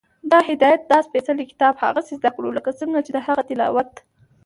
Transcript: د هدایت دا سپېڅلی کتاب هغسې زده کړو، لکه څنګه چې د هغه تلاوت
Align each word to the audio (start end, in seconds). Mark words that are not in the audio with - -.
د 0.31 0.33
هدایت 0.47 0.81
دا 0.91 0.99
سپېڅلی 1.07 1.45
کتاب 1.51 1.73
هغسې 1.83 2.13
زده 2.19 2.29
کړو، 2.35 2.49
لکه 2.57 2.69
څنګه 2.79 2.99
چې 3.05 3.11
د 3.13 3.17
هغه 3.27 3.41
تلاوت 3.49 3.91